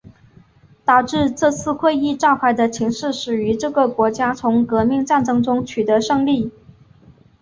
[0.83, 6.51] 导致这次会议召开的情势始于这个国家从革命战争中取得胜利。